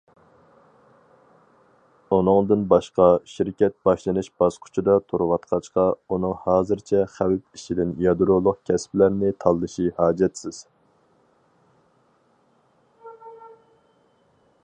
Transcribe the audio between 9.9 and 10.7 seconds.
ھاجەتسىز.